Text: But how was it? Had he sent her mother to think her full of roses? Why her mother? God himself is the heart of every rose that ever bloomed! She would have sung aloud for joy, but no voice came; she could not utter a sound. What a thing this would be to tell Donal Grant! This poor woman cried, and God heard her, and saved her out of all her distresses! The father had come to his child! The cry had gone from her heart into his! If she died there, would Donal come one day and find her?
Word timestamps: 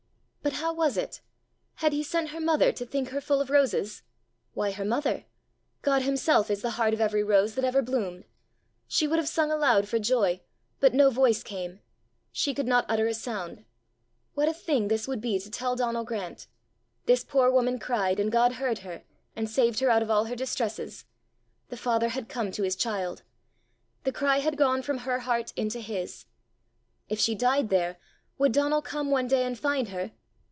But 0.43 0.53
how 0.53 0.73
was 0.73 0.97
it? 0.97 1.21
Had 1.75 1.93
he 1.93 2.01
sent 2.01 2.29
her 2.29 2.39
mother 2.39 2.71
to 2.71 2.83
think 2.83 3.09
her 3.09 3.21
full 3.21 3.41
of 3.41 3.51
roses? 3.51 4.01
Why 4.55 4.71
her 4.71 4.83
mother? 4.83 5.25
God 5.83 6.01
himself 6.01 6.49
is 6.49 6.63
the 6.63 6.71
heart 6.71 6.95
of 6.95 6.99
every 6.99 7.23
rose 7.23 7.53
that 7.53 7.63
ever 7.63 7.83
bloomed! 7.83 8.25
She 8.87 9.07
would 9.07 9.19
have 9.19 9.27
sung 9.29 9.51
aloud 9.51 9.87
for 9.87 9.99
joy, 9.99 10.41
but 10.79 10.95
no 10.95 11.11
voice 11.11 11.43
came; 11.43 11.79
she 12.31 12.55
could 12.55 12.65
not 12.65 12.87
utter 12.89 13.05
a 13.05 13.13
sound. 13.13 13.65
What 14.33 14.49
a 14.49 14.53
thing 14.53 14.87
this 14.87 15.07
would 15.07 15.21
be 15.21 15.37
to 15.37 15.49
tell 15.51 15.75
Donal 15.75 16.03
Grant! 16.03 16.47
This 17.05 17.23
poor 17.23 17.51
woman 17.51 17.77
cried, 17.77 18.19
and 18.19 18.31
God 18.31 18.53
heard 18.53 18.79
her, 18.79 19.03
and 19.35 19.47
saved 19.47 19.79
her 19.79 19.91
out 19.91 20.01
of 20.01 20.09
all 20.09 20.25
her 20.25 20.35
distresses! 20.35 21.05
The 21.69 21.77
father 21.77 22.09
had 22.09 22.29
come 22.29 22.51
to 22.53 22.63
his 22.63 22.75
child! 22.75 23.21
The 24.05 24.11
cry 24.11 24.39
had 24.39 24.57
gone 24.57 24.81
from 24.81 24.99
her 24.99 25.19
heart 25.19 25.53
into 25.55 25.79
his! 25.79 26.25
If 27.09 27.19
she 27.19 27.35
died 27.35 27.69
there, 27.69 27.97
would 28.39 28.51
Donal 28.51 28.81
come 28.81 29.11
one 29.11 29.27
day 29.27 29.45
and 29.45 29.57
find 29.57 29.89
her? 29.89 30.13